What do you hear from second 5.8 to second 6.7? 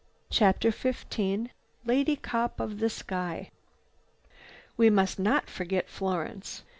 Florence.